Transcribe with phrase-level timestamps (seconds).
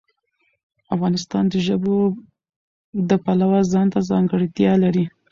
[0.95, 1.95] افغانستان د ژبو
[3.09, 5.05] د پلوه ځانته ځانګړتیا لري.